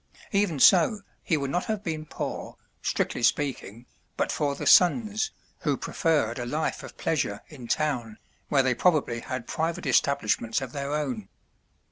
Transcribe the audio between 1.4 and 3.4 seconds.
not have been poor, strictly